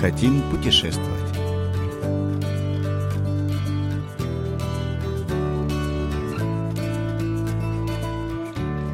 [0.00, 1.04] Хотим путешествовать.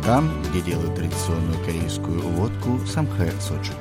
[0.05, 3.75] Там, где делают традиционную корейскую водку самхэ соджу.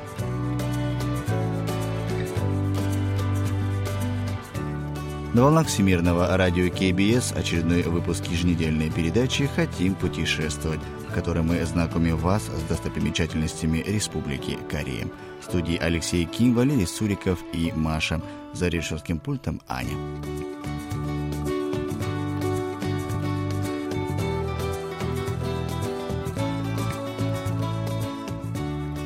[5.32, 12.16] На волнах Всемирного радио КБС очередной выпуск еженедельной передачи «Хотим путешествовать», в которой мы знакомим
[12.16, 15.06] вас с достопримечательностями Республики Корея.
[15.40, 18.20] В студии Алексей Ким, Валерий Суриков и Маша.
[18.54, 19.96] За режиссерским пультом Аня.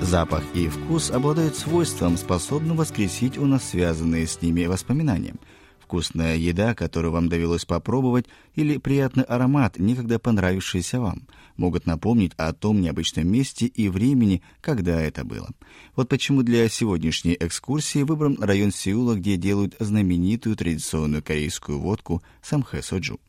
[0.01, 5.35] Запах и вкус обладают свойством, способным воскресить у нас связанные с ними воспоминания–
[5.85, 12.53] вкусная еда, которую вам довелось попробовать, или приятный аромат, некогда понравившийся вам, могут напомнить о
[12.55, 15.51] том необычном месте и времени, когда это было.
[15.95, 22.83] Вот почему для сегодняшней экскурсии выбран район Сеула, где делают знаменитую традиционную корейскую водку самхэ
[22.83, 23.21] соджу.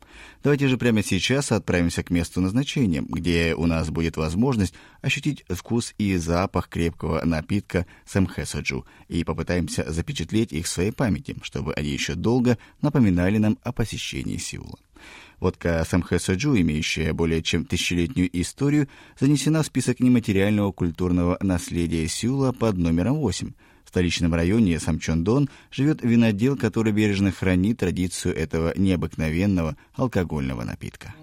[0.42, 5.94] Давайте же прямо сейчас отправимся к месту назначения, где у нас будет возможность ощутить вкус
[5.98, 11.90] и запах крепкого напитка самхэ соджу и попытаемся запечатлеть их в своей памяти, чтобы они
[11.90, 14.78] еще долго напоминали нам о посещении Сеула.
[15.38, 22.52] Водка Самхэ Соджу, имеющая более чем тысячелетнюю историю, занесена в список нематериального культурного наследия Сеула
[22.52, 23.52] под номером 8.
[23.96, 31.14] Столичном районе Самчондон живет винодел, который бережно хранит традицию этого необыкновенного алкогольного напитка.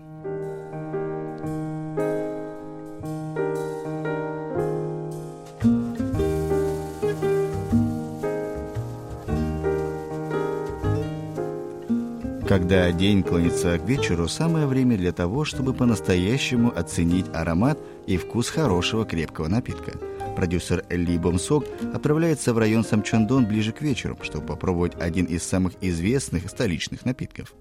[12.48, 17.78] Когда день клонится к вечеру, самое время для того, чтобы по-настоящему оценить аромат
[18.08, 20.12] и вкус хорошего крепкого напитка.
[20.36, 25.44] Продюсер Ли Бом Сок отправляется в район Самчондон ближе к вечеру, чтобы попробовать один из
[25.44, 27.54] самых известных столичных напитков.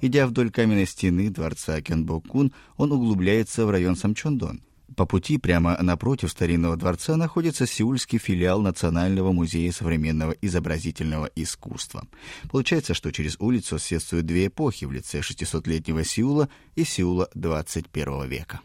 [0.00, 4.62] Идя вдоль каменной стены дворца Кенбокун, он углубляется в район Самчондон.
[4.96, 12.06] По пути прямо напротив старинного дворца находится сеульский филиал Национального музея современного изобразительного искусства.
[12.50, 18.60] Получается, что через улицу соседствуют две эпохи в лице 600-летнего Сеула и Сеула 21 века.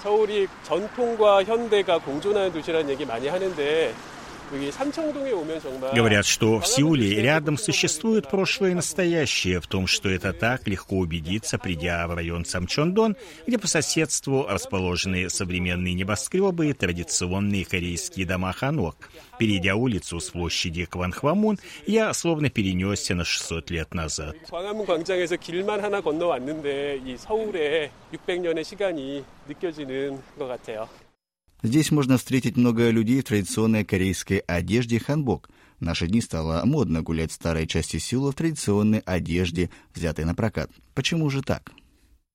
[0.00, 3.94] 서울이 전통과 현대가 공존하는 도시라는 얘기 많이 하는데
[5.94, 9.60] Говорят, что в Сеуле рядом существует прошлое и настоящее.
[9.60, 13.16] В том, что это так, легко убедиться, придя в район Самчондон,
[13.46, 19.10] где по соседству расположены современные небоскребы и традиционные корейские дома ханок.
[19.38, 24.36] Перейдя улицу с площади Кванхвамун, я словно перенесся на 600 лет назад.
[31.63, 35.49] Здесь можно встретить много людей в традиционной корейской одежде ханбок.
[35.79, 40.35] В наши дни стало модно гулять в старой части Сеула в традиционной одежде, взятой на
[40.35, 40.69] прокат.
[40.93, 41.71] Почему же так?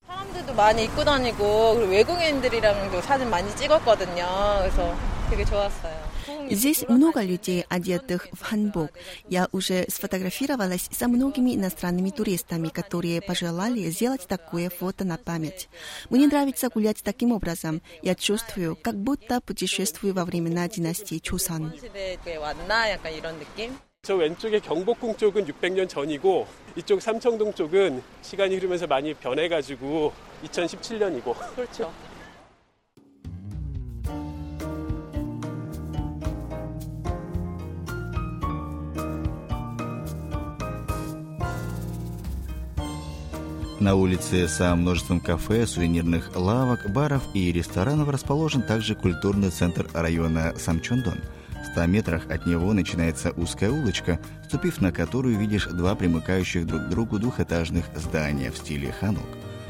[0.06, 4.26] 사람들도 많이 입고 다니고 그리고 외국인들이랑도 사진 많이 찍었거든요.
[4.58, 4.96] 그래서
[5.30, 6.03] 되게 좋았어요.
[6.50, 8.90] Здесь много людей, одетых в ханбок.
[9.28, 15.68] Я уже сфотографировалась со многими иностранными туристами, которые пожелали сделать такое фото на память.
[16.10, 17.82] Мне нравится гулять таким образом.
[18.02, 21.72] Я чувствую, как будто путешествую во времена династии Чусан.
[24.02, 30.12] 저 왼쪽에 경복궁 쪽은 600년 전이고 이쪽 삼청동 쪽은 시간이 흐르면서 많이 변해가지고
[30.44, 31.92] 2017년이고 그렇죠.
[43.85, 50.55] На улице со множеством кафе, сувенирных лавок, баров и ресторанов расположен также культурный центр района
[50.57, 51.19] Самчондон.
[51.61, 56.87] В 100 метрах от него начинается узкая улочка, ступив на которую видишь два примыкающих друг
[56.87, 59.21] к другу двухэтажных здания в стиле ханок.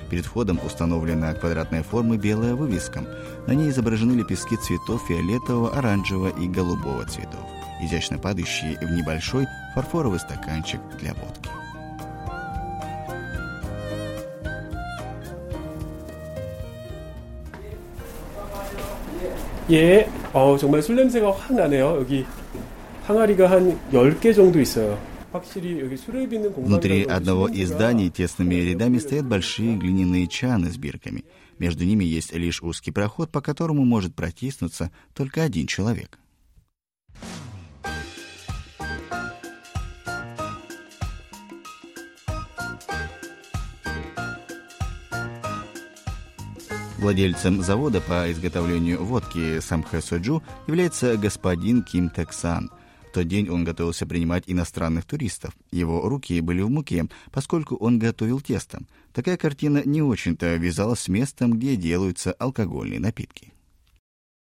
[0.10, 3.04] Перед входом установлена квадратной формы белая вывеска.
[3.48, 7.46] На ней изображены лепестки цветов фиолетового, оранжевого и голубого цветов,
[7.82, 11.50] изящно падающие в небольшой фарфоровый стаканчик для водки.
[19.71, 21.97] 예, 어, 정말 술 냄새가 확 나네요.
[22.01, 22.25] 여기
[23.07, 24.99] 항아리가 한 10개 정도 있어요.
[26.57, 31.25] Внутри одного из зданий тесными рядами стоят большие глиняные чаны с бирками.
[31.61, 36.19] Между ними есть лишь узкий проход, по которому может протиснуться только один человек.
[47.05, 52.71] Владельцем завода по изготовлению водки Самхэ Соджу является господин Ким Тексан.
[53.09, 55.55] В тот день он готовился принимать иностранных туристов.
[55.73, 58.81] Его руки были в муке, поскольку он готовил тесто.
[59.13, 63.53] Такая картина не очень-то вязалась с местом, где делаются алкогольные напитки.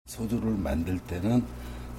[0.08, 1.44] 소주를 만들 때는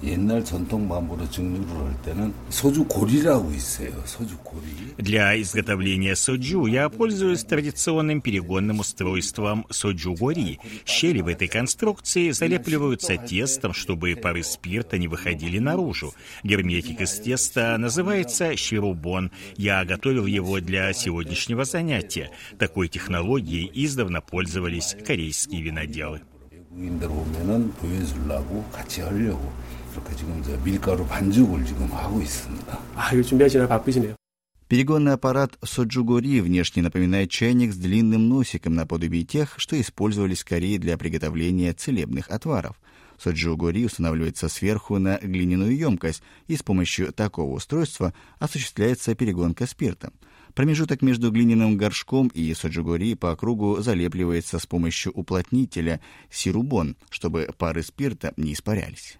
[0.02, 3.92] 옛날 전통 방법으로 증류를 할 때는 소주 고리라고 있어요.
[4.06, 4.64] 소주 고리.
[4.96, 10.58] Для изготовления соджу я пользуюсь традиционным перегонным устройством соджу-гори.
[10.86, 16.14] Щели в этой конструкции залепливаются тестом, чтобы пары спирта не выходили наружу.
[16.44, 19.30] Герметик из теста называется щерубон.
[19.56, 22.30] Я готовил его для сегодняшнего занятия.
[22.58, 26.22] Такой технологией издавна пользовались корейские виноделы.
[26.70, 29.52] 외국인들 오면은 보여주려고 같이 하려고
[29.94, 32.78] 이렇게 지금 저 밀가루 반죽을 지금 하고 있습니다.
[32.94, 34.14] 아, 이거 준비하시느라 바쁘시네요.
[34.70, 40.78] Перегонный аппарат Соджугори внешне напоминает чайник с длинным носиком наподобие тех, что использовались в Корее
[40.78, 42.76] для приготовления целебных отваров.
[43.18, 50.12] Соджугори устанавливается сверху на глиняную емкость, и с помощью такого устройства осуществляется перегонка спиртом.
[50.54, 57.82] Промежуток между глиняным горшком и соджугори по кругу залепливается с помощью уплотнителя сирубон, чтобы пары
[57.82, 59.18] спирта не испарялись.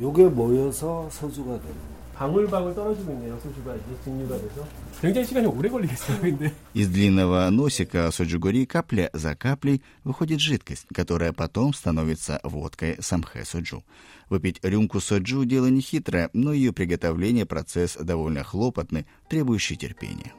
[0.00, 1.96] 요게 모여서 소주가 됩니다.
[2.14, 4.66] 방울방울 떨어지고 있네요, 소주가 이제 증류가 돼서.
[5.00, 6.52] 굉장히 시간이 오래 걸리겠어요, 근데.
[6.74, 13.84] Из длинного носика соджугори капля за каплей выходит жидкость, которая потом становится водкой самхэ соджу.
[14.30, 20.32] Выпить рюмку соджу – дело нехитрое, но ее приготовление – процесс довольно хлопотный, требующий терпения.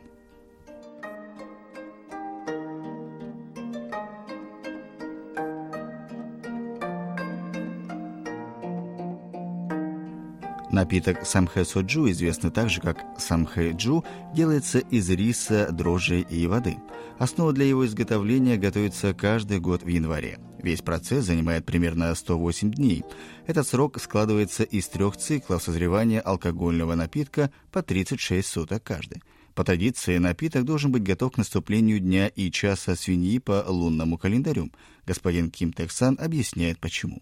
[10.73, 14.05] Напиток самхэ соджу, известный также как самхэ джу,
[14.35, 16.79] делается из риса, дрожжей и воды.
[17.19, 20.39] Основа для его изготовления готовится каждый год в январе.
[20.63, 23.05] Весь процесс занимает примерно 108 дней.
[23.47, 29.23] Этот срок складывается из трех циклов созревания алкогольного напитка по 36 суток каждый.
[29.55, 34.71] По традиции, напиток должен быть готов к наступлению дня и часа свиньи по лунному календарю.
[35.05, 37.21] Господин Ким Тексан объясняет, почему.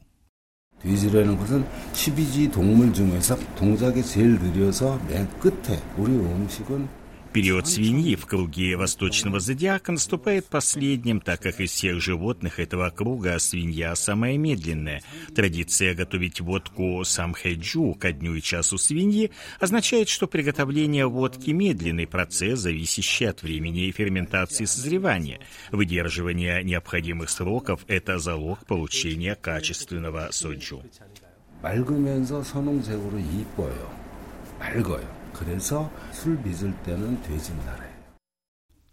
[0.82, 6.99] 돼지라는 것은 12지 동물 중에서 동작이 제일 느려서 맨 끝에 우리 음식은
[7.35, 13.37] Период свиньи в круге восточного зодиака наступает последним, так как из всех животных этого круга
[13.39, 15.01] свинья самая медленная.
[15.35, 22.59] Традиция готовить водку самхэджу ко дню и часу свиньи означает, что приготовление водки – медленный процесс,
[22.59, 25.41] зависящий от времени ферментации и созревания.
[25.73, 30.81] Выдерживание необходимых сроков – это залог получения качественного соджу.
[31.61, 33.91] 맑으면서 선홍색으로 이뻐요.
[34.59, 35.18] 맑아요.
[35.39, 37.95] 그래서 술 빚을 때는 돼지 나라예요.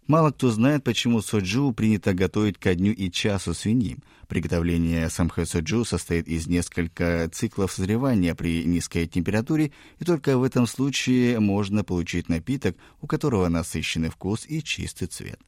[0.09, 3.99] Мало кто знает, почему соджу принято готовить ко дню и часу свиньи.
[4.27, 9.71] Приготовление самхэ соджу состоит из нескольких циклов созревания при низкой температуре,
[10.01, 15.39] и только в этом случае можно получить напиток, у которого насыщенный вкус и чистый цвет.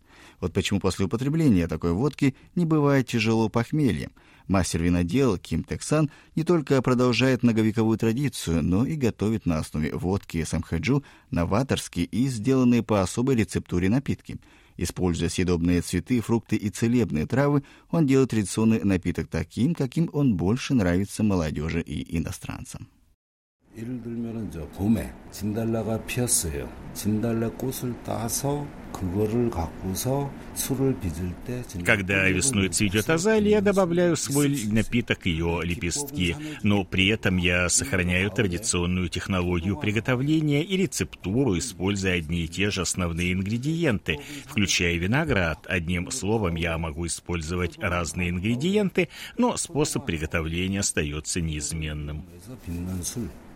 [0.40, 4.12] Вот почему после употребления такой водки не бывает тяжело похмельем.
[4.49, 11.03] Мастер-винодел Ким Тексан не только продолжает многовековую традицию, но и готовит на основе водки самхэджу
[11.29, 14.39] новаторские и сделанные по особой рецептуре напитки.
[14.75, 20.73] Используя съедобные цветы, фрукты и целебные травы, он делает традиционный напиток таким, каким он больше
[20.73, 22.87] нравится молодежи и иностранцам.
[23.78, 26.70] 예를 들면은 저 봄에 진달래가 피었어요.
[26.94, 34.20] 진달래 꽃을 따서 그거를 갖고서 술을 빚을 때 Когда весной цветет азалия, я добавляю в
[34.20, 42.14] свой напиток ее лепестки, но при этом я сохраняю традиционную технологию приготовления и рецептуру, используя
[42.14, 45.66] одни и те же основные ингредиенты, включая виноград.
[45.66, 52.24] Одним словом, я могу использовать разные ингредиенты, но способ приготовления остается неизменным.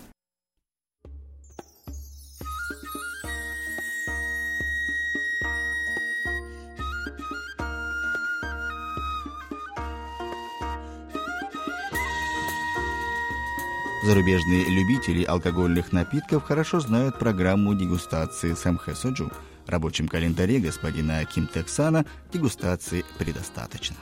[14.08, 19.30] Зарубежные любители алкогольных напитков хорошо знают программу дегустации Самхэ Соджу.
[19.67, 23.95] рабочем календаре господина Ким Тексана дегустации предостаточно.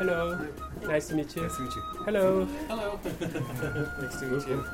[0.00, 0.36] Hello.
[0.86, 1.42] Nice to meet you.
[1.42, 1.82] Nice to meet you.
[2.04, 2.46] Hello.
[2.68, 3.00] Hello.
[4.00, 4.64] nice to meet you.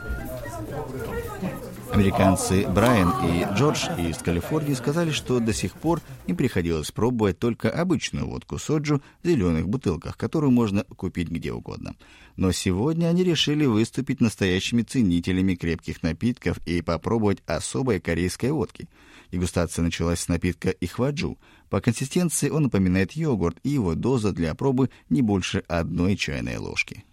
[1.92, 7.70] Американцы Брайан и Джордж из Калифорнии сказали, что до сих пор им приходилось пробовать только
[7.70, 11.94] обычную водку соджу в зеленых бутылках, которую можно купить где угодно.
[12.36, 18.88] Но сегодня они решили выступить настоящими ценителями крепких напитков и попробовать особой корейской водки.
[19.32, 21.38] Дегустация началась с напитка ихваджу.
[21.70, 27.04] По консистенции он напоминает йогурт, и его доза для пробы не больше одной чайной ложки.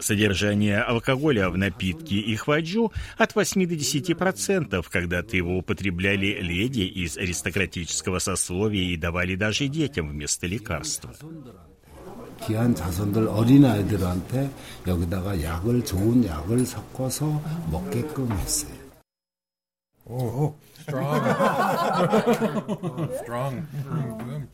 [0.00, 7.16] Содержание алкоголя в напитке и хваджу от 8 до 10%, когда-то его употребляли леди из
[7.16, 11.14] аристократического сословия и давали даже детям вместо лекарства.
[12.43, 14.49] 귀한 자손들 어린아이들한테
[14.87, 18.79] 여기다가 약을 좋은 약을 섞어서 먹게끔 했어요.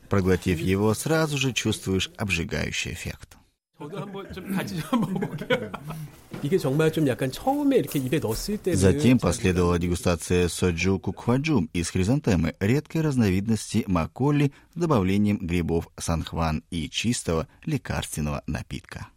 [0.10, 3.38] Проглотив его, сразу же чувствуешь обжигающий эффект.
[8.75, 16.89] Затем последовала дегустация соджу кукхваджу из хризантемы, редкой разновидности макколи с добавлением грибов санхван и
[16.89, 19.09] чистого лекарственного напитка.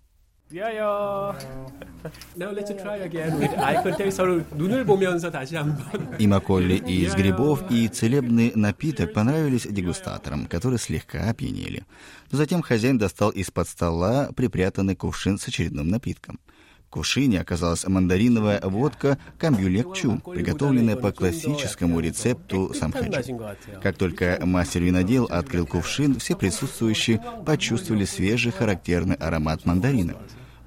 [6.20, 11.86] И макколи из грибов и целебный напиток понравились дегустаторам, которые слегка опьянели.
[12.30, 16.40] Затем хозяин достал из-под стола припрятанный кувшин с очередным напитком–
[16.94, 23.42] Кувшине оказалась мандариновая водка камбюлекчу, приготовленная по классическому рецепту самхэджу.
[23.82, 30.14] Как только мастер винодел открыл кувшин, все присутствующие почувствовали свежий характерный аромат мандарина.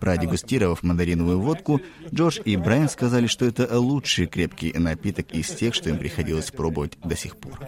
[0.00, 1.80] Продегустировав мандариновую водку,
[2.12, 6.98] Джордж и Брайан сказали, что это лучший крепкий напиток из тех, что им приходилось пробовать
[7.04, 7.60] до сих пор.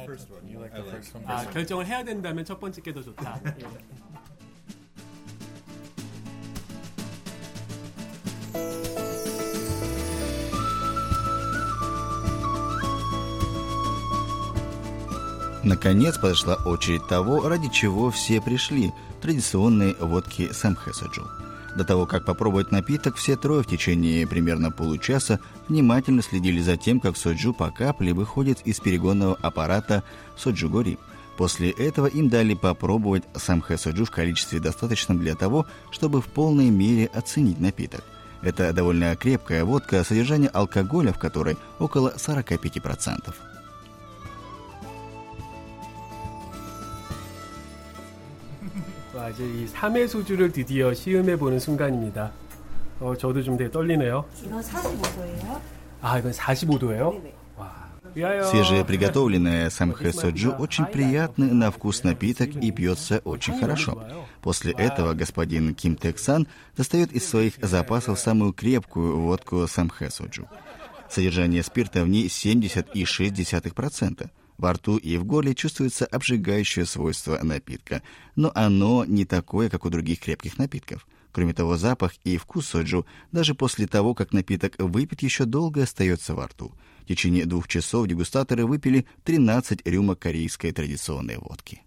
[15.64, 21.26] Наконец подошла очередь того, ради чего все пришли– традиционные водки Сэмхэсаджу–
[21.78, 25.38] до того, как попробовать напиток, все трое в течение примерно получаса
[25.68, 30.02] внимательно следили за тем, как соджу по капле выходит из перегонного аппарата
[30.36, 30.98] соджугори.
[31.36, 36.70] После этого им дали попробовать самхэ соджу в количестве достаточном для того, чтобы в полной
[36.70, 38.02] мере оценить напиток.
[38.41, 43.33] Это довольно крепкая водка, содержание алкоголя в которой около 45%.
[49.33, 52.31] 이제 이 3회 수주를 드디어 시음해 보는 순간입니다.
[52.99, 54.25] 어, 저도 좀 되게 떨리네요.
[54.43, 55.59] 이건 45도예요?
[56.01, 57.11] 아, 이건 45도예요?
[57.11, 57.33] 네네.
[58.14, 64.02] Свежеприготовленная самхэ соджу очень приятный на вкус напиток и пьется очень хорошо.
[64.42, 66.46] После этого господин Ким Тек Сан
[66.76, 70.48] достает из своих запасов самую крепкую водку самхэ соджу.
[71.10, 74.30] Содержание спирта в ней 70,6%.
[74.58, 78.02] Во рту и в горле чувствуется обжигающее свойство напитка,
[78.34, 81.06] но оно не такое, как у других крепких напитков.
[81.32, 86.34] Кроме того, запах и вкус соджу даже после того, как напиток выпит, еще долго остается
[86.34, 86.72] во рту.
[87.02, 91.82] В течение двух часов дегустаторы выпили 13 рюмок корейской традиционной водки.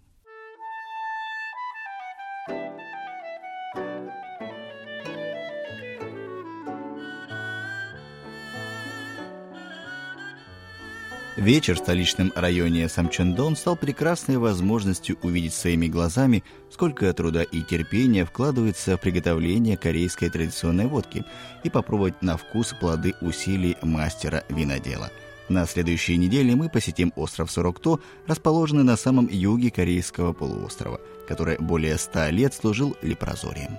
[11.42, 18.24] Вечер в столичном районе Самчендон стал прекрасной возможностью увидеть своими глазами, сколько труда и терпения
[18.24, 21.24] вкладывается в приготовление корейской традиционной водки
[21.64, 25.10] и попробовать на вкус плоды усилий мастера-винодела.
[25.48, 31.98] На следующей неделе мы посетим остров Сорокто, расположенный на самом юге корейского полуострова, который более
[31.98, 33.78] ста лет служил лепрозорием.